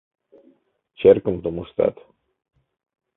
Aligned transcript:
ЧЕРКЫМ 0.99 1.35
ТУМЫШТАТ 1.43 1.95